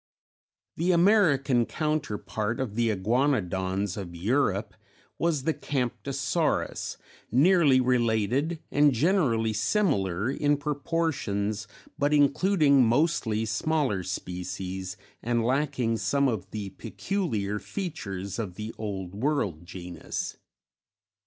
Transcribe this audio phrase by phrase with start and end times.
[0.77, 4.73] _The American counterpart of the Iguanodons of Europe
[5.19, 6.97] was the Camptosaurus,
[7.31, 11.67] nearly related and generally similar in proportions
[11.99, 19.13] but including mostly smaller species, and lacking some of the peculiar features of the Old
[19.13, 20.35] World genus.